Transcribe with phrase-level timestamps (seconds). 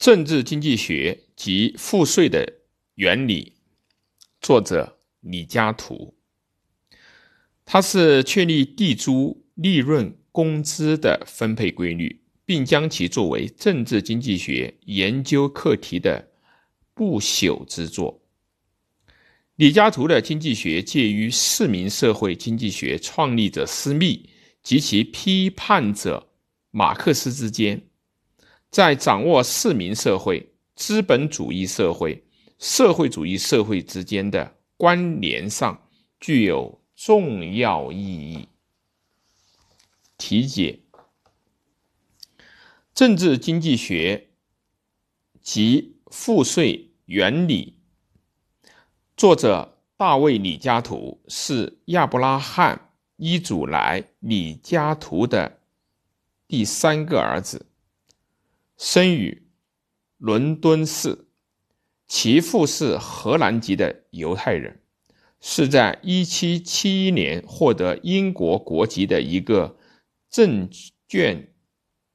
[0.00, 2.50] 政治经济学及赋税的
[2.94, 3.52] 原理，
[4.40, 6.14] 作者李嘉图。
[7.66, 16.30] 他是确立地租、利润、工资的分配规律，并将其作为政治经济学研究课题的
[16.94, 18.22] 不朽之作。
[19.56, 24.30] 李嘉图的经济学介于市民社会经济学创立者斯密
[24.62, 26.30] 及其批判者
[26.70, 27.82] 马克思之间，
[28.70, 32.24] 在掌握市民社会、资本主义社会、
[32.58, 35.80] 社会主义社会之间的关联上
[36.18, 36.80] 具有。
[37.02, 38.46] 重要意义。
[40.18, 40.80] 题解：
[42.92, 44.28] 政治经济学
[45.40, 47.78] 及赋税原理。
[49.16, 52.76] 作者大卫·李嘉图是亚伯拉罕·
[53.16, 55.60] 伊祖莱·李嘉图的
[56.46, 57.69] 第三个儿子，
[58.82, 59.42] 生于
[60.16, 61.26] 伦敦市，
[62.08, 64.80] 其父是荷兰籍的犹太人。
[65.38, 69.76] 是在1771年获得英国国籍的一个
[70.30, 70.70] 证
[71.06, 71.52] 券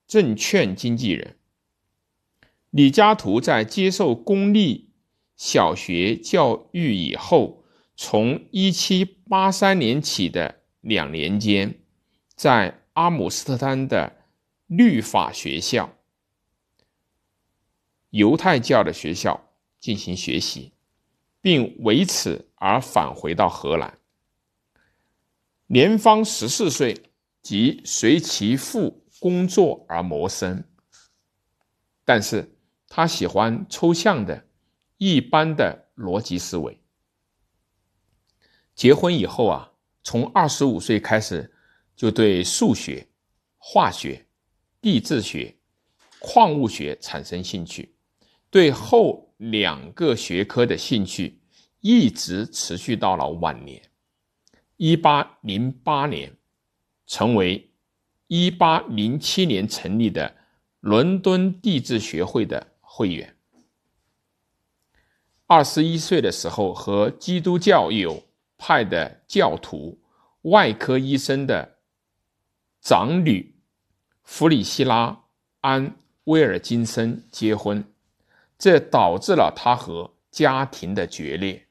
[0.07, 1.35] 证券经纪人。
[2.71, 4.89] 李嘉图在接受公立
[5.37, 7.63] 小学教育以后，
[7.95, 11.75] 从1783年起的两年间，
[12.35, 14.15] 在阿姆斯特丹的
[14.65, 15.94] 律法学校
[18.15, 19.49] （犹太教的学校）
[19.79, 20.71] 进行学习。
[21.45, 23.99] 并为此而返回到荷兰。
[25.67, 27.11] 年方十四岁，
[27.43, 30.63] 即随其父工作而谋生。
[32.03, 32.57] 但是
[32.87, 34.47] 他喜欢抽象的、
[34.97, 36.81] 一般的逻辑思维。
[38.73, 41.53] 结婚以后啊，从二十五岁开始，
[41.95, 43.07] 就对数学、
[43.59, 44.25] 化学、
[44.81, 45.55] 地质学、
[46.17, 47.94] 矿物学产生兴趣，
[48.55, 49.23] 对后。
[49.37, 51.41] 两个学科的兴趣
[51.81, 53.81] 一直持续到了晚年。
[54.77, 56.33] 一八零八年，
[57.05, 57.69] 成为
[58.27, 60.33] 一八零七年成立的
[60.79, 63.35] 伦敦地质学会的会员。
[65.47, 68.23] 二十一岁的时候，和基督教友
[68.57, 69.99] 派的教徒、
[70.43, 71.75] 外科医生的
[72.79, 73.53] 长女
[74.23, 75.09] 弗里希拉·
[75.59, 75.89] 安·
[76.23, 77.83] 威尔金森结婚。
[78.57, 81.67] 这导致了他和家庭的决裂，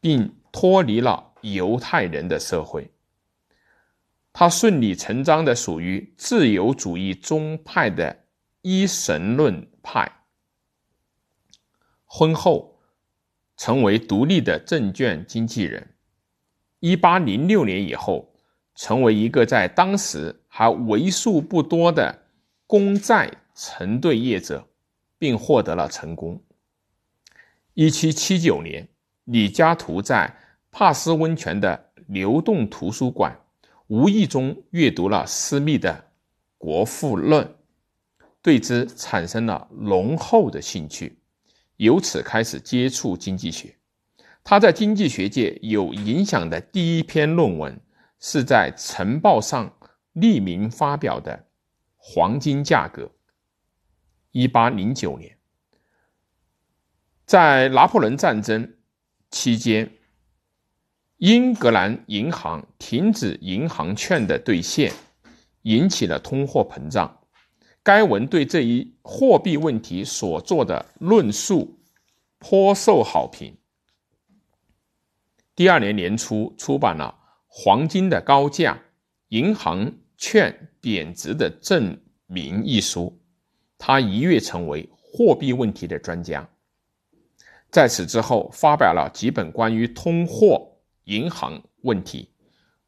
[0.00, 2.90] 并脱离了犹太人的社会。
[4.32, 8.24] 他顺理成章的属于自由主义宗派的
[8.62, 10.24] 一神论派。
[12.04, 12.80] 婚后，
[13.56, 15.94] 成为独立的证券经纪人。
[16.78, 18.32] 一八零六年以后，
[18.74, 22.26] 成为一个在当时还为数不多的
[22.66, 24.69] 公债承兑业者。
[25.20, 26.42] 并获得了成功。
[27.74, 28.88] 一七七九年，
[29.24, 30.34] 李嘉图在
[30.72, 33.38] 帕斯温泉的流动图书馆
[33.88, 35.92] 无意中阅读了斯密的
[36.56, 37.44] 《国富论》，
[38.40, 41.18] 对之产生了浓厚的兴趣，
[41.76, 43.76] 由此开始接触经济学。
[44.42, 47.78] 他在经济学界有影响的第一篇论文，
[48.20, 49.70] 是在《晨报》上
[50.14, 51.36] 匿名发表的
[51.98, 53.02] 《黄金价格》。
[54.32, 55.36] 一八零九年，
[57.26, 58.76] 在拿破仑战争
[59.30, 59.92] 期间，
[61.16, 64.92] 英格兰银行停止银行券的兑现，
[65.62, 67.20] 引起了通货膨胀。
[67.82, 71.80] 该文对这一货币问题所做的论述
[72.38, 73.56] 颇受好评。
[75.56, 78.80] 第二年年初，出版了《黄金的高价：
[79.28, 83.19] 银行券贬值的证明》一书。
[83.80, 86.46] 他一跃成为货币问题的专家。
[87.70, 90.70] 在此之后，发表了几本关于通货、
[91.04, 92.28] 银行问题、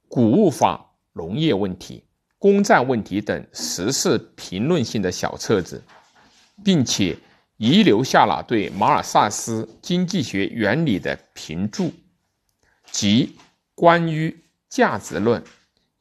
[0.06, 2.04] 谷物法、农业问题、
[2.38, 5.82] 公债问题等时事评论性的小册子，
[6.62, 7.16] 并且
[7.56, 11.91] 遗留下了对马尔萨斯经济学原理的评注
[12.91, 13.34] 及
[13.74, 14.36] 关于
[14.68, 15.42] 价值论、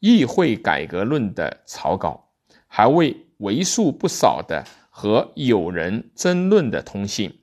[0.00, 2.28] 议会改革论的草稿，
[2.66, 4.62] 还为为数不少的。
[4.94, 7.40] 和友人争论的通信，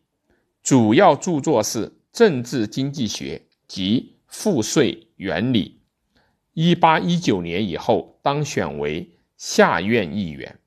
[0.62, 5.82] 主要著作是《政治经济学及赋税原理》。
[6.54, 10.60] 一八一九年以后当选为下院议员，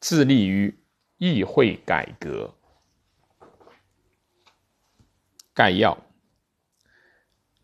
[0.00, 0.78] 致力于
[1.16, 2.54] 议会改革。
[5.52, 5.98] 概要：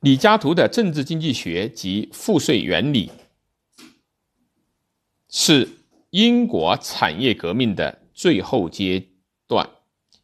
[0.01, 3.13] 李嘉图的《政治经济学及赋税原理》
[5.29, 5.69] 是
[6.11, 8.01] 英国产业革命的。
[8.15, 9.05] 最后阶
[9.47, 9.69] 段，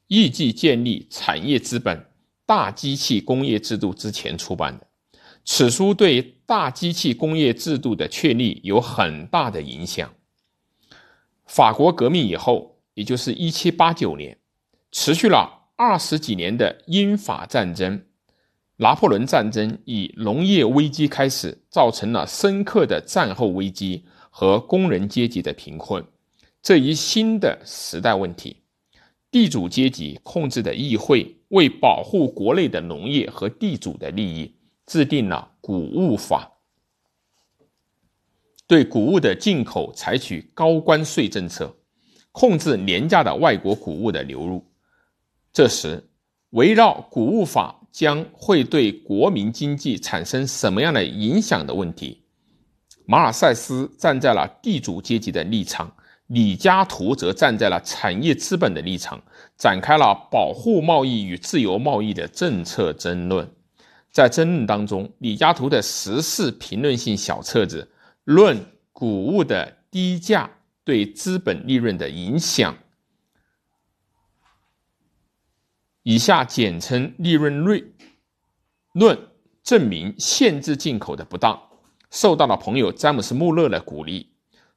[0.06, 2.06] 预计建立产业资本
[2.46, 4.86] 大机器工业制度之前出版的。
[5.44, 10.12] 此书对大机器工业制度的确立有很大的影响。
[11.46, 14.38] 法国革命以后，也就是一七八九年，
[14.92, 18.04] 持续了二十几年的英法战争，
[18.76, 26.04] 拿破仑战争以农业危机开始，造成了深刻的战后危机和工人阶级的贫困。
[26.62, 28.58] 这一新的时代问题，
[29.30, 34.54] 地主阶级控制的议会为保护国内的农业和地主的利益，
[34.86, 36.58] 制定了谷物法。
[38.66, 41.74] 对谷物的进口采取高关税政策，
[42.30, 44.64] 控制廉价的外国谷物的流入。
[45.52, 46.08] 这时，
[46.50, 52.22] 围绕谷物法将会对国民经济产生什么样的影响的问题，
[53.06, 55.92] 马尔塞斯站在了地主阶级的立场，
[56.30, 59.20] 李嘉图则站在了产业资本的立场，
[59.56, 63.50] 展开了保护贸易与自由贸易的政策争论。
[64.12, 67.90] 在争论当中，李嘉图的时事评论性小册子。
[68.24, 70.48] 论谷物的低价
[70.84, 72.76] 对资本利润的影响，
[76.04, 77.92] 以下简称利润率
[78.92, 79.18] 论，
[79.64, 81.60] 证明限制进口的不当，
[82.10, 84.29] 受到了朋友詹姆斯·穆勒的鼓励。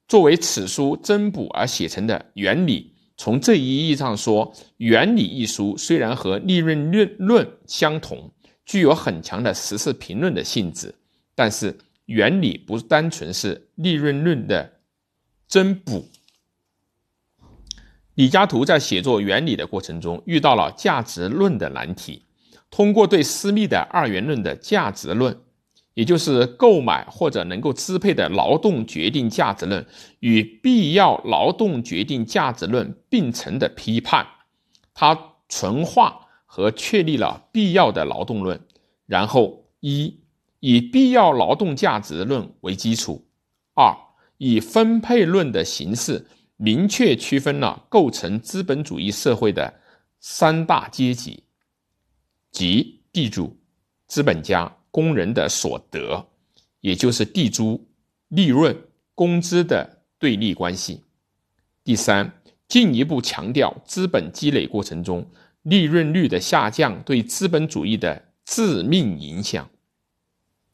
[0.07, 8.31] 作为此书增补而写成的原理，从这一意义上说，原理一书虽然和利润论论相同，
[8.65, 10.95] 具有很强的时事评论的性质，
[11.35, 11.77] 但是。
[12.07, 14.73] 原理不单纯是利润论的
[15.47, 16.05] 增补。
[18.15, 22.25] 李嘉图在写作原理的过程中遇到了价值论的难题，
[22.69, 25.39] 通过对私密的二元论的价值论，
[25.93, 29.85] 也就是购买或者能够支配的劳动决定价值论
[30.19, 34.27] 与必要劳动决定价值论并存的批判，
[34.93, 38.59] 它纯化和确立了必要的劳动论，
[39.05, 40.19] 然后一。
[40.65, 43.27] 以必要劳动价值论为基础，
[43.73, 43.93] 二
[44.37, 46.25] 以分配论的形式
[46.55, 49.81] 明确区分了构成资本主义社会的
[50.21, 51.43] 三大阶级，
[52.49, 53.59] 即地主、
[54.07, 56.27] 资本家、工人的所得，
[56.81, 57.83] 也就是地租、
[58.27, 58.77] 利润、
[59.15, 61.01] 工资的对立关系。
[61.83, 62.31] 第三，
[62.67, 65.27] 进一步强调资本积累过程中
[65.63, 69.67] 利润率的下降对资本主义的致命影响。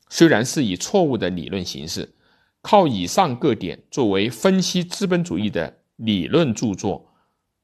[0.09, 2.13] 虽然是以错误的理论形式，
[2.61, 6.99] 靠以上各点作为分析资本主义的理论著作，《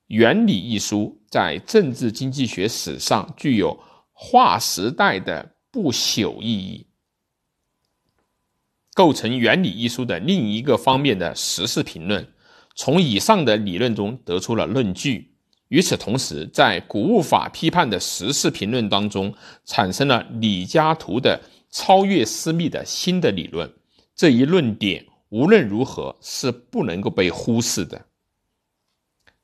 [0.07, 3.77] 原理》一书在政治经济学史上具有
[4.13, 6.86] 划时代的不朽意义，
[8.94, 12.25] 构成《原理》一书的另一个方面的时事评论。
[12.75, 15.33] 从以上的理论中得出了论据。
[15.68, 19.36] 与此同时，在谷物法批判的时事评论当中，
[19.66, 21.42] 产生了李嘉图的。
[21.72, 23.74] 超越私密的新的理论，
[24.16, 28.06] 这一论点无论如何是不能够被忽视的。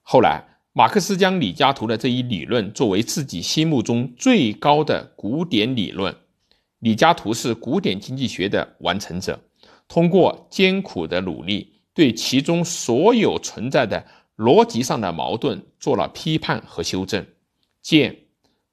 [0.01, 6.15] 后来，马克思将李嘉图的这一理论作为自己心目中最高的古典理论。
[6.81, 9.39] 李嘉图是古典经济学的完成者，
[9.87, 14.03] 通过艰苦的努力，对其中所有存在的
[14.35, 17.25] 逻辑上的矛盾做了批判和修正。
[17.81, 18.13] 见《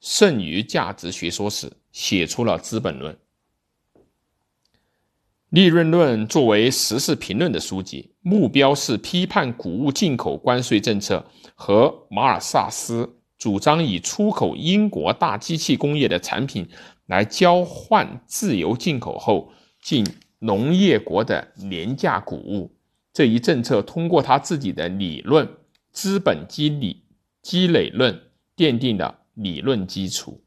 [0.00, 3.14] 剩余价值学说史》，写出了《资本论》。
[5.50, 11.24] 利润论作为时事评论的书籍，目标是批判谷物进口关税政策
[11.54, 16.68] 和马尔萨斯主张以出口英国大机器工业的产品
[17.08, 20.06] 来交换自由进口后进
[20.38, 22.76] 农业国的廉价谷物
[23.12, 23.82] 这一政策。
[23.82, 25.44] 通过他自己的理论
[25.90, 27.02] 《资本积累
[27.42, 28.14] 积累论》
[28.56, 30.42] 奠定了理论基础。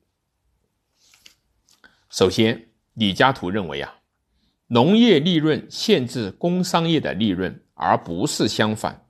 [2.10, 3.98] 首先，李嘉图认为啊。
[4.68, 9.06] 农业利润限制工商业的利润，而不是相反。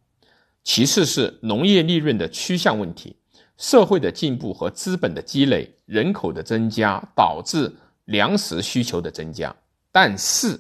[0.63, 3.17] 其次是农业利润的趋向问题。
[3.61, 7.71] 社会的进步和资本的积累、人口的增加导致
[8.05, 9.55] 粮食需求的增加，
[9.91, 10.59] 但是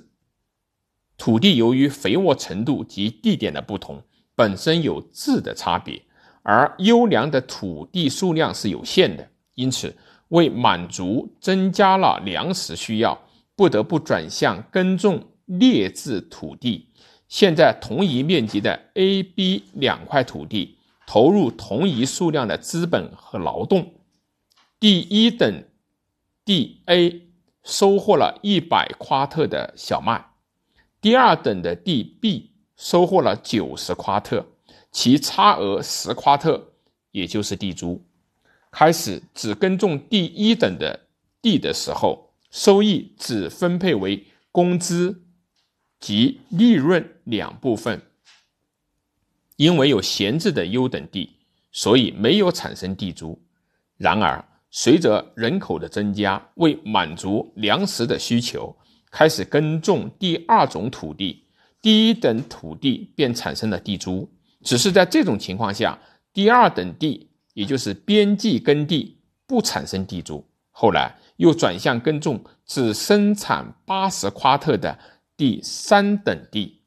[1.17, 3.99] 土地由于肥沃程度及地点的不同，
[4.35, 5.99] 本身有质的差别，
[6.43, 9.91] 而优良的土地数量是有限的，因此
[10.27, 13.19] 为满足增加了粮食需要。
[13.55, 16.87] 不得不转向耕种劣质土地。
[17.27, 20.77] 现在同一面积的 A、B 两块土地，
[21.11, 23.95] 投入同一数量的资本和劳动。
[24.79, 25.65] 第一等
[26.45, 27.27] 地 A
[27.65, 30.27] 收获了一百夸特的小麦，
[31.01, 34.45] 第二等的地 B 收获了九十夸特，
[34.89, 36.71] 其差额十夸特，
[37.11, 38.01] 也就是地租。
[38.71, 41.07] 开始只耕种第一等的
[41.41, 45.21] 地的时候，收益只分配为工资
[45.99, 48.01] 及利润两部分。
[49.61, 51.29] 因为有闲置的优等地，
[51.71, 53.39] 所以没有产生地租。
[53.95, 58.75] 然而，随着人口的增加，为满足粮食的需求，
[59.11, 61.43] 开始耕种第二种土地，
[61.79, 64.27] 第一等土地便产生了地租。
[64.63, 65.95] 只是在这种情况下，
[66.33, 70.43] 第二等地，也就是边际耕地，不产生地租。
[70.71, 74.97] 后来又转向耕种只生产八十夸特的
[75.37, 76.80] 第三等地，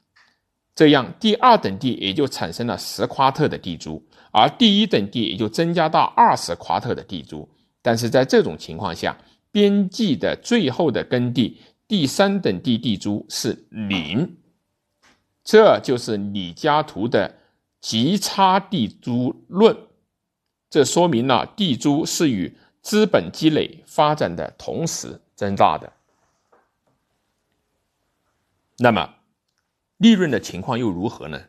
[0.74, 4.02] 这样第二等地也就产生了十夸特的地租，
[4.32, 7.48] 而第一等地也就增加到二十夸特的地租。
[7.80, 9.16] 但是在这种情况下，
[9.52, 14.36] 边际的最后的耕地第三等地地租是零，
[15.44, 17.36] 这就是李嘉图的
[17.80, 19.76] 极差地租论。
[20.70, 25.92] 这说明了地租是与资本积累发展的同时增大的。
[28.78, 29.13] 那么，
[29.98, 31.42] 利润的情况又如何呢？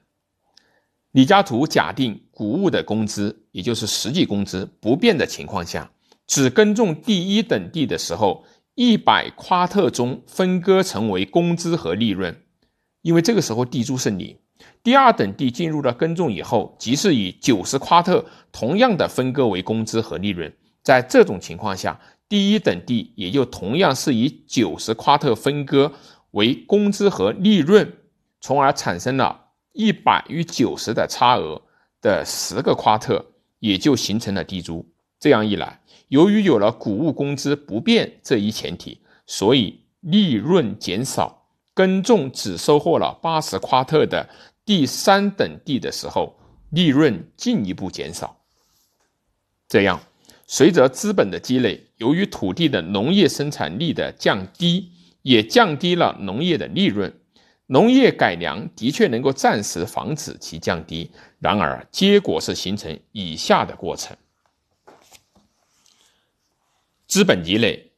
[1.12, 5.92] 李嘉图假定谷物的工资，也就是实际工资不变的情况下。
[6.28, 12.42] 只耕种第一等地的时候，一百夸特中分割成为工资和利润，
[13.02, 14.38] 因为这个时候地租是零。
[14.84, 20.54] 第二等地进入了耕种以后，即是以九十夸特同样的分割为工资和利润。
[20.84, 25.94] 在这种情况下，第一等地也就同样是以九十夸特分割
[26.32, 27.94] 为工资和利润，
[28.46, 31.60] 从而产生了一百与九十的差额
[32.00, 33.26] 的十个夸特，
[33.58, 34.88] 也就形成了地租。
[35.20, 41.48] 这样一来，由于有了谷物工资不变这一前提，所以利润减少。
[41.74, 44.30] 耕种只收获了八十夸特的
[44.64, 46.38] 第三等地的时候，
[46.70, 48.38] 利润进一步减少。
[49.68, 50.00] 这样，
[50.46, 54.92] 随着资本的积累，由于土地的农业生产力的降低，
[55.24, 57.12] 也降低了农业的利润。
[57.68, 64.16] 农业改良的确能够暂时防止其降低，然而结果是形成以下的过程。
[67.08, 67.92] 资本积累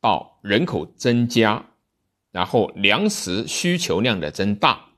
[0.00, 1.64] 到人口增加，
[2.30, 4.92] 然后粮食需求量的增大，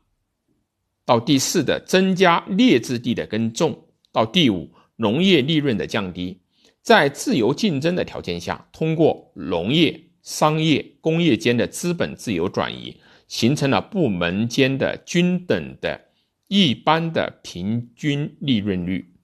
[1.05, 6.41] 到第四的增加劣质地的耕种，到第五农业利润的降低，
[6.83, 16.01] 在自由竞争的条件下，通过农业、商业、工业间的资本自由转移，形成了部门间的均等的
[16.49, 19.15] 一般的平均利润率。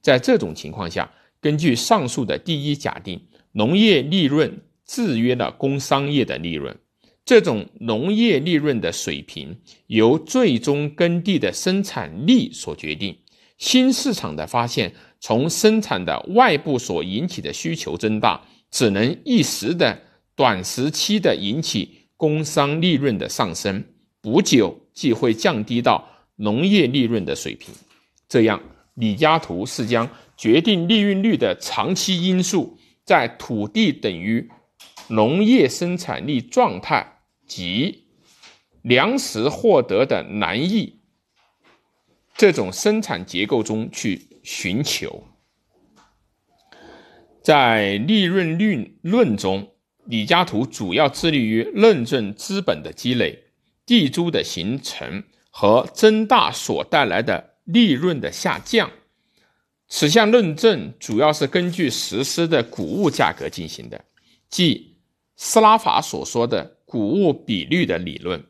[0.00, 3.20] 在这种情况下，根据上述的第一假定。
[3.54, 6.74] 农业利润制约了工商业的利润，
[7.22, 13.14] 这种农业利润的水平由最终耕地的生产力所决定。
[13.58, 20.00] 新市场的发现，从生产的外部所引起的需求增大，只能一时的、
[20.34, 23.82] 短时期的引起工商利润的上升，
[24.20, 27.74] 不久即会降低到农业利润的水平。
[28.28, 28.62] 这样，
[28.94, 32.78] 李嘉图是将决定利润率的长期因素。
[33.04, 34.48] 在土地等于
[35.08, 37.04] 农业生产力状态
[37.48, 38.04] 及
[38.82, 41.00] 粮食获得的难易
[42.36, 45.24] 这种生产结构中去寻求。
[47.42, 49.72] 在利润率论中，
[50.04, 53.44] 李嘉图主要致力于论证资本的积累、
[53.86, 58.90] 地租的形成和增大所带来的利润的下降。
[59.88, 64.04] 此项论证主要是根据实施的谷物价格进行的，
[64.48, 64.96] 即
[65.36, 68.42] 斯拉法所说的谷物比率的理论。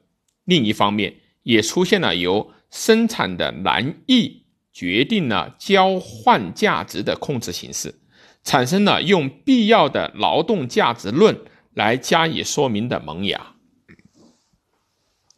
[0.45, 7.95] 另一方面，也出现了由生产的难易决定了交换价值的控制形式，
[8.43, 11.41] 产生了用必要的劳动价值论
[11.75, 13.55] 来加以说明的萌芽。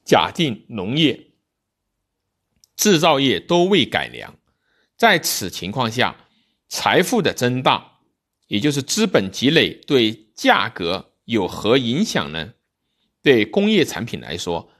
[0.04, 1.28] 假定农业、
[2.76, 4.36] 制造业都未改良。
[4.96, 6.16] 在此情况下，
[6.68, 7.98] 财富的增大，
[8.48, 12.52] 也就是资本积累对价格有何影响呢？
[13.22, 14.70] 对工业产品来说，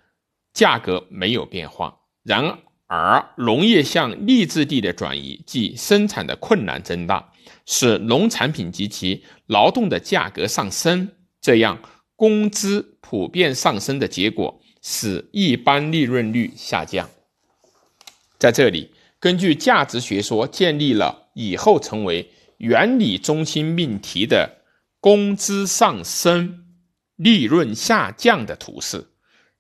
[0.53, 2.01] 价格没有变化。
[2.23, 7.33] 然而，农业向利质地的转移，即生产的困难增大，
[7.67, 11.09] 使农产品及其劳动的价格上升。
[11.41, 11.81] 这样，
[12.17, 17.09] 工资普遍上升的结果，使一般利润率下降。
[18.39, 18.91] 在这里。
[19.21, 24.59] 根据价值学说建立了以后成为原理中心命题的
[25.01, 26.67] 工资上升、
[27.17, 29.13] 利润下降的图示。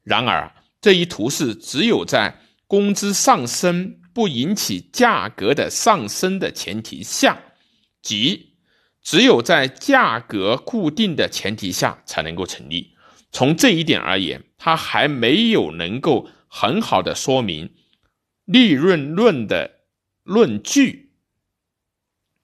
[0.03, 7.41] 然而，这一图示只有在工资上升不引起价格的上升的前提下，
[8.05, 8.59] 即
[9.03, 12.95] 只有在价格固定的前提下才能够成立。
[13.33, 17.75] 从这一点而言，它还没有能够很好的说明
[18.45, 19.81] 利润论的
[20.23, 21.15] 论据。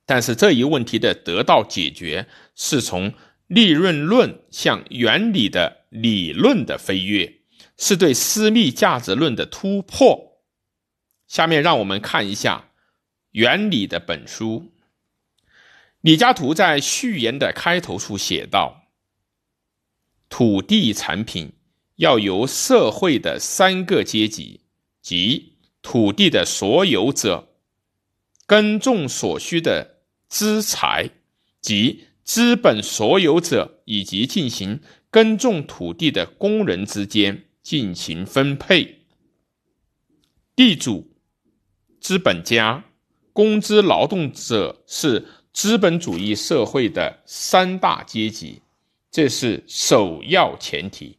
[0.06, 2.26] 但是这一问题的得到解决，
[2.56, 3.12] 是从
[3.46, 7.42] 利润论向原理的理论的飞跃，
[7.76, 10.42] 是对私密价值论的突破。
[11.28, 12.70] 下面让我们看一下
[13.30, 14.72] 原理的本书。
[16.02, 18.84] 李嘉图在序言的开头处写道
[20.30, 21.52] ：“土地产品
[21.96, 24.62] 要由社会的三个阶级，
[25.02, 27.48] 即土地的所有者、
[28.46, 31.10] 耕种所需的资财，
[31.60, 34.80] 及资本所有者以及进行
[35.10, 39.00] 耕种土地的工人之间进行分配。
[40.56, 41.12] 地主、
[42.00, 42.84] 资本家、
[43.34, 48.62] 工资劳动者是。”资本主义社会的三大阶级，
[49.10, 51.18] 这是首要前提。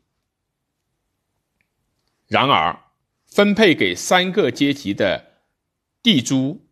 [2.28, 2.80] 然而，
[3.28, 5.34] 分配给三个阶级的
[6.02, 6.66] 地租、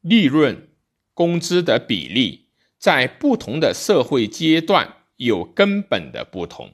[0.00, 0.68] 利润、
[1.12, 2.46] 工资的比例，
[2.78, 6.72] 在不同的社会阶段有根本的不同，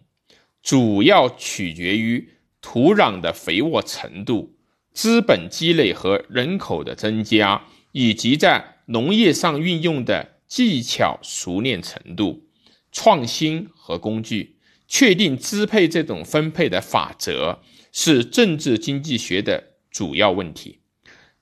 [0.63, 4.55] 主要取决于土壤的肥沃程度、
[4.93, 8.77] 资本积累和人口的增加，以及在。
[8.91, 12.49] 农业上运用的技巧熟练程度、
[12.91, 14.57] 创新和工具，
[14.89, 17.61] 确定支配这种分配的法则，
[17.93, 20.81] 是政治经济学的主要问题。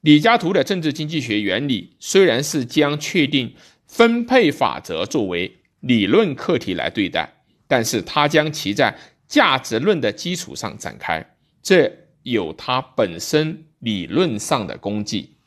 [0.02, 3.54] 李嘉图的政治经济学原理虽然是将确定
[3.86, 7.32] 分配法则作为理论课题来对待，
[7.66, 8.94] 但是他将其在
[9.26, 11.90] 价值论的基础上展开，这
[12.24, 15.37] 有他本身理论上的功绩。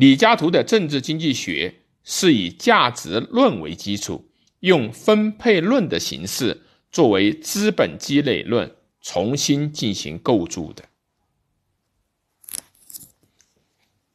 [0.00, 4.30] 李嘉图的政治经济学是以价值论为基础，
[4.60, 10.86] 用分配论的形式作为资本积累论重新进行构筑的。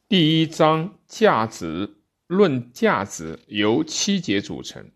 [0.08, 4.90] 第一章价值论价值由七节组成，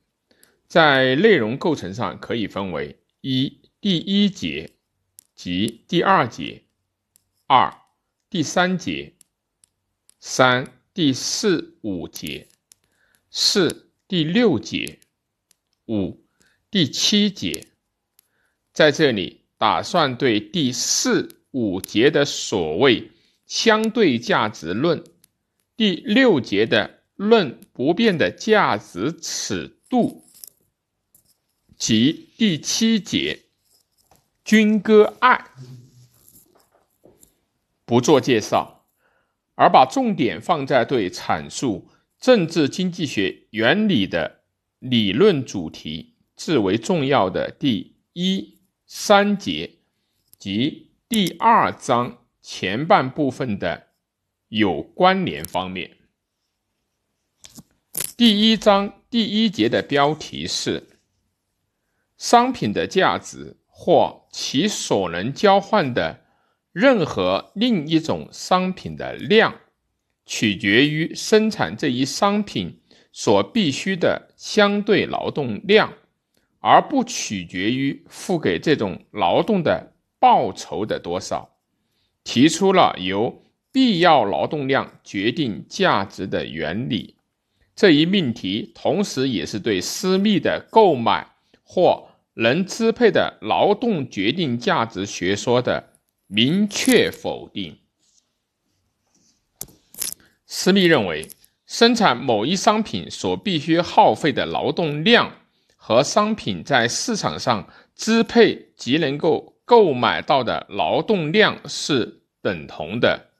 [0.67, 4.71] 在内容构成上可以分为一第一节
[5.35, 6.63] 及第二节，
[7.45, 7.71] 二
[8.27, 9.13] 第三节，
[10.19, 10.78] 三。
[10.99, 12.49] 第四、五节，
[13.31, 14.99] 四、第六节，
[15.87, 16.25] 五、
[16.69, 17.67] 第七节，
[18.73, 23.11] 在这里打算对第四、五节的所谓
[23.45, 25.01] 相对价值论，
[25.77, 30.25] 第六节的论不变的价值尺度
[31.77, 33.45] 及第七节
[34.43, 35.49] 军歌二
[37.85, 38.78] 不做介绍。
[39.59, 44.39] 而把重点放在对阐述政治经济学原理的
[44.79, 49.69] 理论主题至为重要的第一三节
[50.37, 53.87] 及第二章前半部分的
[54.47, 55.91] 有关联方面。
[58.15, 60.87] 第一章第一节的标题是
[62.17, 66.27] “商品的价值或其所能交换的”。
[66.71, 69.55] 任何另一种商品的量，
[70.25, 72.79] 取决于生产这一商品
[73.11, 75.93] 所必须的相对劳动量，
[76.59, 81.57] 而不取决于付给这种劳动的报酬的多少。
[82.23, 87.15] 提出了由必要劳动量决定价值的原理。
[87.75, 91.25] 这一命题同时也是对私密的购买
[91.63, 95.93] 或能支配的劳动决定价值学说的。
[96.31, 97.79] 明确否定。
[100.45, 101.27] 斯密认为，
[101.65, 105.31] 生产某一商品所必须耗费的劳动量
[105.75, 113.31] 和商品在市场上支配及能够购买到的劳动量是等同的。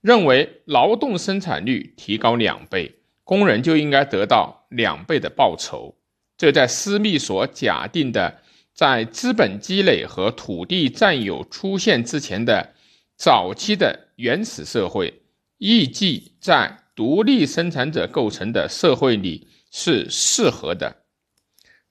[0.00, 5.98] 认为，劳动生产率提高两倍，工人就应该得到两倍的报酬。
[6.38, 8.38] 这在斯密所假定的。
[8.74, 12.74] 在资本积累和土地占有出现之前的
[13.16, 15.22] 早期的原始社会，
[15.58, 21.04] 亦即在独立生产者构成的社会里是适合的。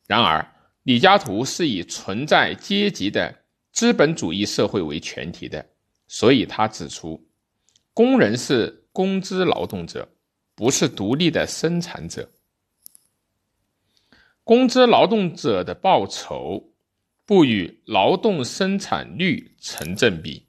[0.07, 0.45] 然而，
[0.83, 3.33] 李嘉图是以存在阶级的
[3.71, 5.63] 资本主义社会为前提的，
[6.07, 7.23] 所以他指出，
[7.93, 10.09] 工人是工资劳动者，
[10.55, 12.27] 不是独立的生产者。
[14.43, 16.70] 工资劳动者的报酬。
[17.31, 20.47] 不与劳动生产率成正比。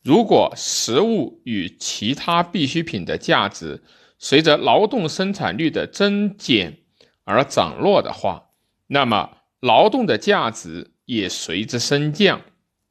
[0.00, 3.82] 如果食物与其他必需品的价值
[4.16, 6.78] 随着劳动生产率的增减
[7.24, 8.50] 而涨落的话，
[8.86, 12.40] 那么劳动的价值也随之升降。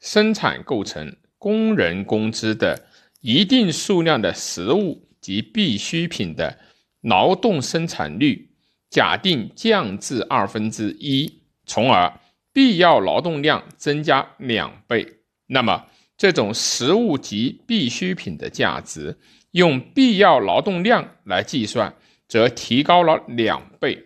[0.01, 2.87] 生产构成工人工资的
[3.21, 6.59] 一定数量的食物及必需品的
[6.99, 8.49] 劳动生产率，
[8.89, 12.19] 假定降至二分之一，从而
[12.53, 19.19] 必要劳动量增加两倍，那么这种食物及必需品的价值
[19.51, 21.95] 用必要劳动量来计算，
[22.27, 24.05] 则提高了两倍。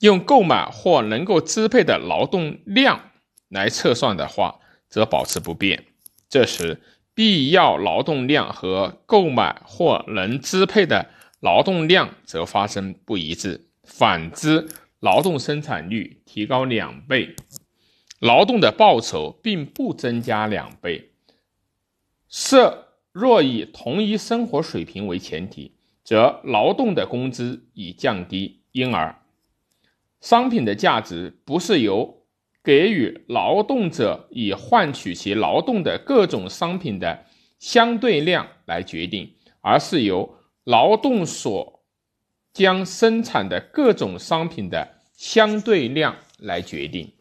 [0.00, 3.10] 用购买或能够支配的劳动量。
[3.48, 5.84] 来测算的话，则保持不变。
[6.28, 6.82] 这时，
[7.14, 13.68] 必要劳动量和购买或能支配的劳动量则发生不一致。
[13.84, 14.68] 反之，
[15.06, 17.36] 劳动生产率提高两倍，
[18.18, 21.12] 劳动的报酬并不增加两倍。
[22.28, 29.14] 设若以同一生活水平为前提，则劳动的工资已降低，因而
[30.20, 32.24] 商品的价值不是由。
[32.64, 37.24] 给予劳动者以换取其劳动的各种商品的
[37.60, 41.84] 相对量来决定，而是由劳动所
[42.52, 47.12] 将生产的各种商品的相对量来决定。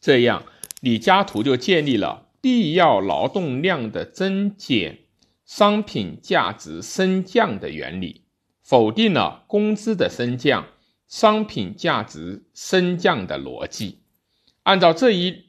[0.00, 0.44] 这样，
[0.80, 4.98] 李嘉图就建立了必要劳动量的增减
[5.44, 8.22] 商品价值升降的原理，
[8.62, 10.68] 否定了工资的升降。
[11.08, 14.00] 商品价值升降的逻辑，
[14.64, 15.44] 按照这一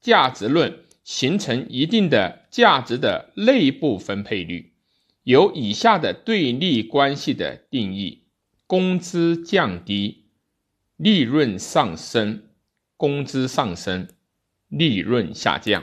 [0.00, 4.72] 价值论，形成一定的价值的内部分配率，
[5.22, 8.22] 有以下的对立关系的定义：
[8.66, 10.21] 工资降低，
[11.02, 12.42] 利润上升；
[12.96, 14.06] 工资上升，
[14.68, 15.82] 利润下降。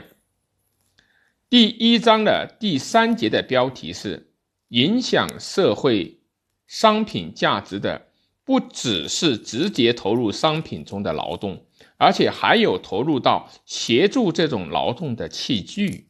[1.50, 4.32] 第一章的第三节的标题是
[4.68, 6.22] 影响社会
[6.66, 8.06] 商品价值的。
[8.42, 11.66] 不只是直接投入商品中的劳动，
[11.98, 16.08] 而且还有投入到协助这种劳动的器具、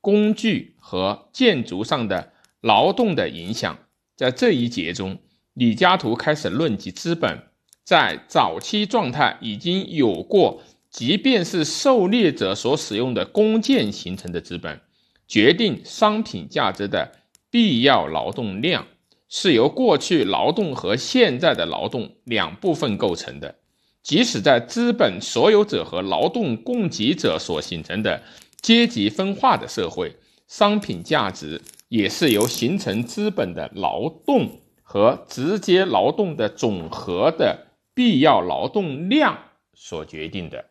[0.00, 3.76] 工具和建筑上的劳动的影响。
[4.14, 5.18] 在这一节中，
[5.54, 7.49] 李嘉图开始论及资本
[7.84, 14.80] 在早期状态已经有过，即便是狩猎者所使用的弓箭形成的资本，
[15.26, 17.12] 决定商品价值的
[17.50, 18.86] 必要劳动量。
[19.32, 23.54] 是由过去劳动和现在的劳动两部分构成的。
[24.02, 28.24] 即使在资本所有者和劳动供给者所形成的
[28.60, 30.16] 阶级分化的社会，
[30.48, 34.50] 商品价值也是由形成资本的劳动
[34.82, 37.68] 和直接劳动的总和的
[38.00, 40.70] 必要劳动量所决定的，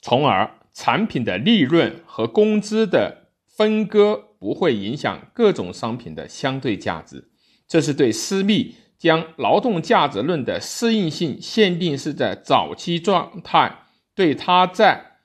[0.00, 4.30] 从而产品的利润和工资的分割。
[4.42, 7.30] 不会影响各种商品的相对价值，
[7.68, 15.18] 这是对私密将劳动价值论的适应性限定是在早期状态，对它在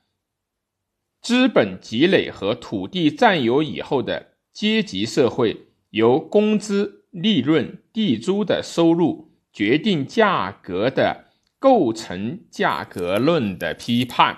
[1.20, 11.26] 资本积累和土地占有以后的阶级社会由工资、利润、地租的收入决定价格的
[11.58, 14.36] 构成价格论的批判。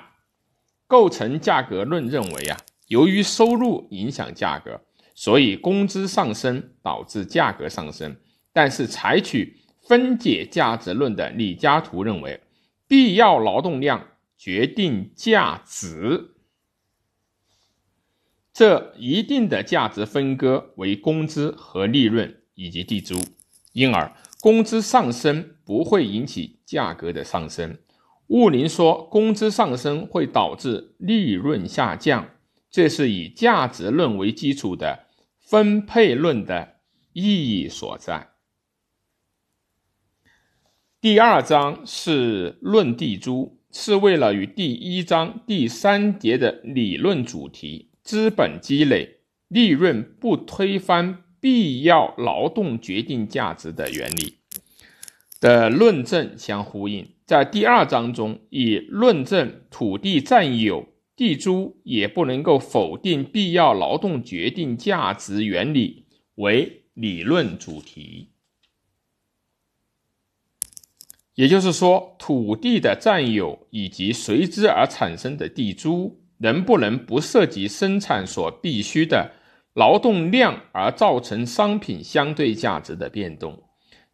[0.86, 2.58] 构成价格论认为啊。
[2.88, 4.80] 由于收入影响价格，
[5.14, 8.16] 所以工资上升导致价格上升。
[8.52, 12.40] 但是，采取分解价值论的李嘉图认为，
[12.88, 16.32] 必要劳动量决定价值，
[18.52, 23.18] 这一定的价值分割为工资和利润以及地租，
[23.72, 27.78] 因而工资上升不会引起价格的上升。
[28.26, 32.28] 物林说，工资上升会导致利润下降。
[32.70, 35.06] 这是以价值论为基础的
[35.38, 36.76] 分配论的
[37.14, 38.28] 意义所在。
[41.00, 54.38] 第二章是论地租，是为了与第一章第三节的理论主题“资本积累利润不推翻必要劳动决定价值的原理”
[55.40, 57.08] 的论证相呼应。
[57.24, 60.88] 在第二章中，以论证土地占有。
[61.16, 68.30] 地租也不能够否定必要劳动决定价值原理为理论主题，
[71.34, 79.30] 也就是说，土地的占有以及随之而产生的地租，能不能不涉及生产所必须的
[79.74, 83.62] 劳动量而造成商品相对价值的变动？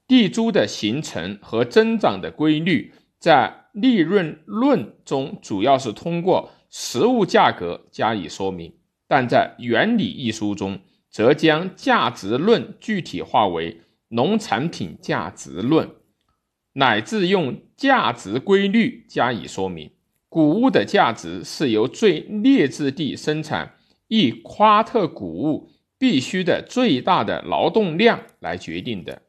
[0.06, 6.50] 地租的形成和增长的规律，在利润论中主要是通过。
[6.68, 8.74] 实物价格加以说明，
[9.08, 15.88] 但在《原理》一书中，则将价值论具体化为农产品价值论，
[16.74, 19.92] 乃至用价值规律加以说明。
[20.28, 23.75] 谷物的价值是由最劣质地生产
[24.08, 29.22] 一夸特谷物必须的最大的劳动量来决定的。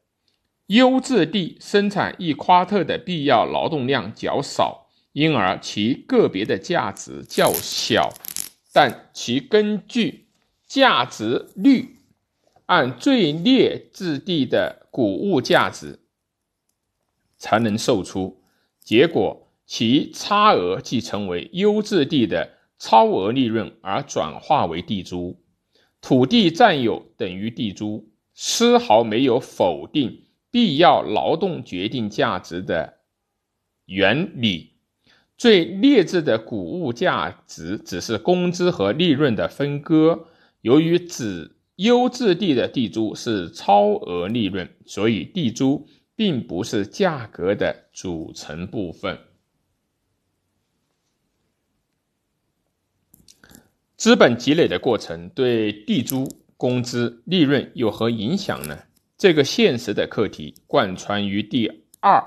[0.66, 8.12] 优质地生产一夸特的必要劳动量较少，因而其个别的价值较小，
[8.72, 10.26] 但其根据
[10.66, 11.96] 价值率
[12.66, 16.00] 按最劣质地的谷物价值
[17.38, 18.42] 才能售出，
[18.78, 25.40] 结果其差额即成为优质地的超额利润，而转化为地租。
[26.00, 30.24] 土地占有等于地租，丝毫没有否定。
[30.50, 33.00] 必要劳动决定价值的
[33.84, 34.72] 原理，
[35.36, 40.26] 最劣质的谷物价值只是工资和利润的分割。
[40.62, 45.86] 由于只优质地的地租是超额利润，所以地租
[46.16, 49.18] 并不是价格的组成部分。
[53.98, 58.78] 资本积累的过程对地租、工资、利润有何影响呢？
[59.18, 62.22] 这个现实的课题贯穿于第二、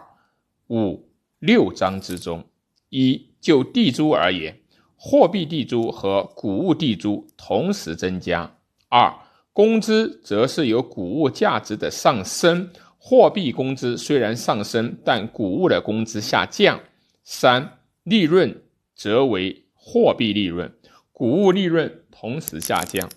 [0.67, 1.07] 五、
[1.39, 2.43] 六章之中。
[2.89, 4.59] 一就地租而言，
[4.97, 8.51] 货币地租和谷物地租同时增加；
[8.89, 9.15] 二
[9.53, 16.77] 工资则是由谷物价值的上升，货币工资虽然上升，但谷物的工资下降；
[17.23, 18.61] 三利润
[18.93, 20.69] 则为货币利润，
[21.11, 23.09] 谷物利润同时下降。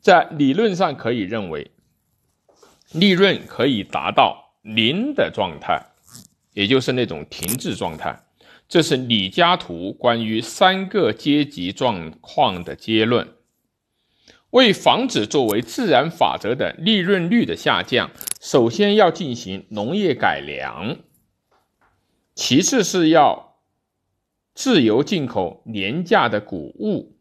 [0.00, 1.70] 在理论上可以认为。
[2.92, 5.88] 利润可以达到零的状态，
[6.54, 8.18] 也就是那种停滞状态。
[8.66, 13.28] 这是李嘉图关于三个阶级状况的结论。
[14.48, 20.96] 为防止作为自然法则的利润率的下降，首先要进行农业改良，
[22.34, 23.58] 其次是要
[24.54, 27.17] 自由进口廉价的谷物。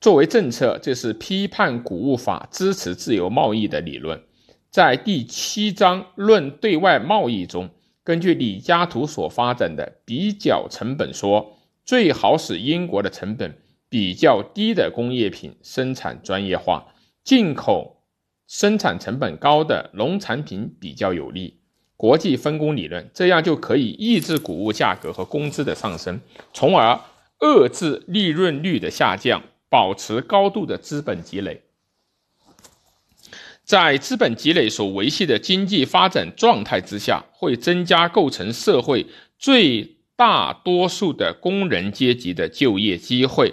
[0.00, 4.22] 作为政策，这是批判谷物法支持自由贸易的理论。
[4.70, 7.70] 在第七章论对外贸易中，
[8.04, 13.58] 根据李嘉图所发展的比较成本说，最好使英国的成本
[13.88, 18.04] 比较低的工业品生产专业化，进口
[18.46, 21.58] 生产成本高的农产品比较有利。
[21.96, 26.20] 国际分工理论，这样就可以抑制谷物价格和工资的上升，
[26.54, 27.00] 从而
[27.40, 29.42] 遏制利润率的下降。
[29.70, 31.62] 保持高度的资本积累，
[33.64, 39.06] 在资本积累所维系的经济发展状态之下，会增加构成社会
[39.38, 43.52] 最大多数的工人阶级的就业机会。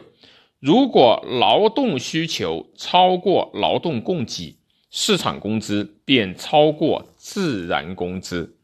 [0.60, 4.58] 如果劳动需求超过劳动供给，
[4.90, 8.56] 市场工资便超过自然工资，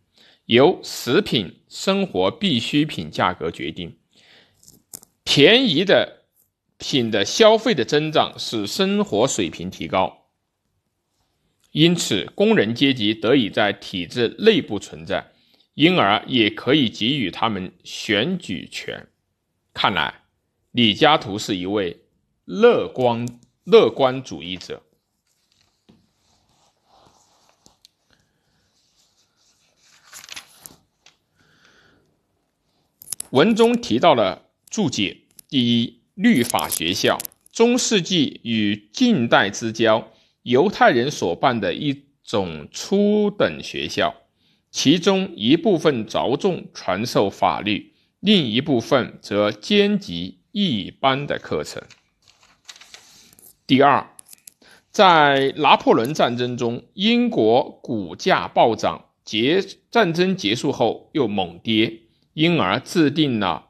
[0.45, 3.97] 由食品生活必需品价格决定，
[5.25, 6.20] 便宜的。
[6.81, 10.25] 品的消费的增长使生活水平提高，
[11.71, 15.31] 因此工人阶级得以在体制内部存在，
[15.75, 19.07] 因而也可以给予他们选举权。
[19.75, 20.23] 看来
[20.71, 22.03] 李嘉图是一位
[22.45, 23.27] 乐观
[23.63, 24.81] 乐观主义者。
[33.29, 36.00] 文中提到了注解，第一。
[36.21, 37.17] 律法学校，
[37.51, 40.11] 中世纪与近代之交，
[40.43, 44.13] 犹太人所办的一种初等学校，
[44.69, 51.81] 其中一部分着重传授法律，另一部分则兼及一般的课程。
[53.65, 54.07] 第二，
[54.91, 62.01] 在拿破仑战争中，英国股价暴涨，结战争结束后又猛跌，
[62.35, 63.69] 因而制定了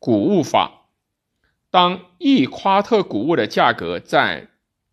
[0.00, 0.80] 谷物法。
[1.74, 4.46] 当一夸特谷物的价格在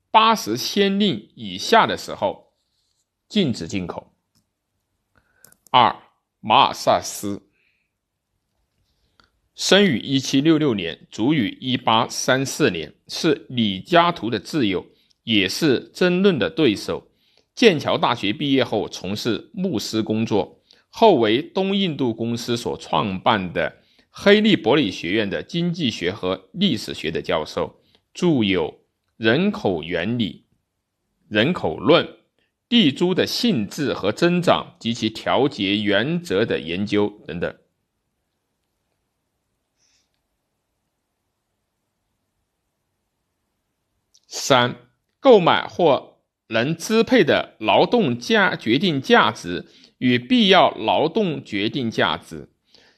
[0.09, 2.53] 八十先令以下的时候，
[3.29, 4.15] 禁止进口。
[5.69, 5.95] 二，
[6.39, 7.43] 马尔萨斯
[9.53, 14.83] 生于一七六六年，卒于一八三四年，是李嘉图的挚友，
[15.21, 17.11] 也是争论的对手。
[17.53, 23.80] 剑桥大学毕业后，从事牧师工作，后为东印度公司所创办的。
[24.13, 27.81] 黑利伯里学院的经济学和历史学的教授，
[28.13, 28.71] 著有
[29.15, 30.45] 《人口原理》
[31.35, 32.05] 《人口论》
[32.67, 37.57] 《地租的性质和增长及其调节原则的研究》等等。
[44.27, 44.75] 三
[45.21, 49.67] 购买或能支配的劳动价决定价值
[49.99, 52.50] 与必要劳动决定价值。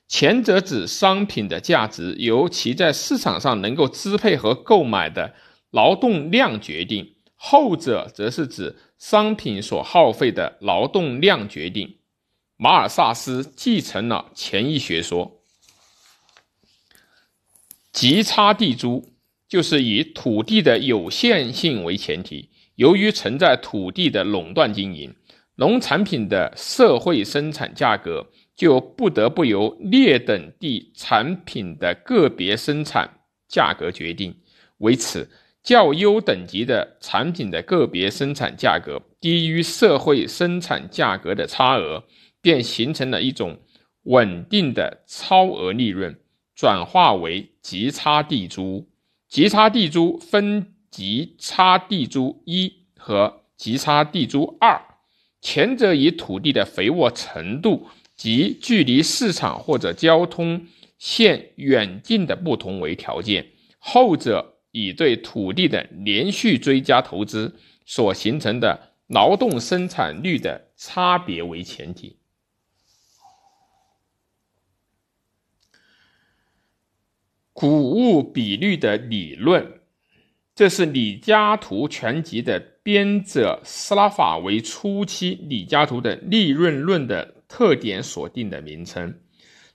[0.07, 5.33] 前者指商品的价值由其在市场上能够支配和购买的
[5.71, 11.97] 劳动量决定，后者则是指商品所耗费的劳动量决定。
[12.57, 15.41] 马尔萨斯继承了前一学说，
[17.91, 19.13] 极差地租
[19.47, 25.15] 就是以土地的有限性为前提，由于存在土地的垄断经营，
[25.55, 28.27] 农产品的社会生产价格。
[28.55, 34.35] 就不得不由劣等地产品的个别生产价格决定。
[34.77, 35.29] 为此，
[35.63, 42.03] 较优等级的产品的个别生产价格低于社会生产价格的差额，
[42.41, 43.59] 便形成了一种
[44.03, 46.19] 稳定的超额利润，
[46.53, 48.89] 转化为极差地租。
[49.29, 54.79] 极差地租分极差地租一和极差地租二，
[55.41, 57.87] 前者以土地的肥沃程度。
[58.23, 60.65] 即距离市场或者交通
[60.97, 63.45] 线远近的不同为条件，
[63.79, 67.53] 后者以对土地的连续追加投资
[67.85, 72.15] 所形成的劳动生产率的差别为前提。
[77.51, 79.81] 谷物比率的理论，
[80.55, 87.33] 这是李嘉图全集的编者斯拉法为初期李嘉图的利润论的。
[87.55, 89.19] 特点锁定的名称，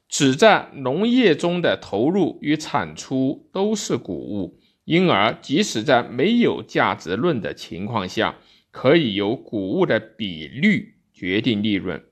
[0.09, 8.41] 指在农业中的投入与产出都是谷物，因而即使在没有价值论的情况下，
[8.73, 12.05] 可以由谷物的比率决定利润。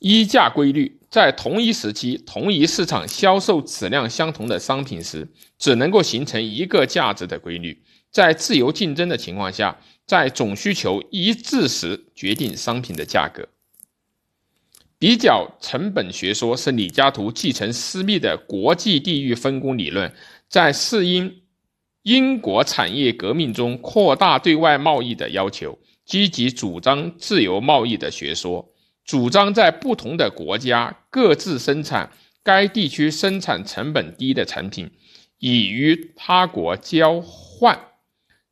[0.00, 7.84] 一价规律在同一时期、同一市场销售质量相同的商品时，只能够形成一个价值的规律。
[8.10, 9.78] 在自由竞争的情况下，
[10.10, 13.46] 在总需求一致时决定商品的价格。
[14.98, 20.12] 比较成本学说是李嘉图继承私密的国际地域分工理论，
[20.48, 21.42] 在适应
[22.02, 28.68] 英国产业革命中扩大对外贸易的要求，积极主张自由贸易的学说，
[29.04, 32.10] 主张在不同的国家各自生产
[32.42, 34.90] 该地区生产成本低的产品，
[35.38, 37.89] 以与他国交换。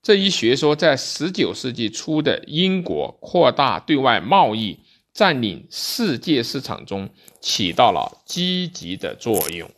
[0.08, 4.78] 这一学说在十九世纪初的英国扩大对外贸易、
[5.12, 7.10] 占领世界市场中
[7.42, 9.70] 起到了积极的作用。